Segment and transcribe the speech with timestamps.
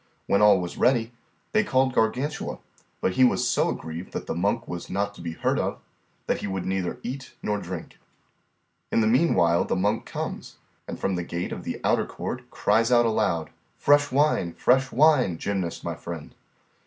[0.25, 1.11] When all was ready,
[1.51, 2.57] they called Gargantua,
[3.01, 5.79] but he was so aggrieved that the monk was not to be heard of
[6.25, 7.99] that he would neither eat nor drink.
[8.91, 10.55] In the meanwhile the monk comes,
[10.87, 15.37] and from the gate of the outer court cries out aloud, Fresh wine, fresh wine,
[15.37, 16.33] Gymnast my friend!